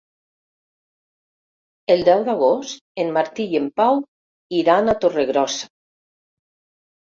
[1.95, 4.01] El deu d'agost en Martí i en Pau
[4.63, 5.71] iran a Torregrossa.